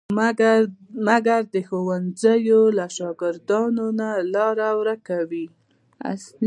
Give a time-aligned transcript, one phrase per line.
[1.09, 3.85] مګر د ښوونځیو له شاګردانو
[4.33, 5.45] لاره ورکوي.